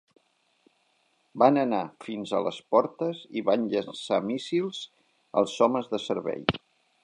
Van 1.43 1.59
anar 1.63 1.81
fins 2.07 2.33
a 2.33 2.41
les 2.49 2.57
portes 2.75 3.21
i 3.41 3.45
van 3.53 3.69
llançar 3.75 4.21
míssils 4.33 4.83
als 5.43 5.59
homes 5.67 5.95
de 5.97 6.05
servei. 6.11 6.45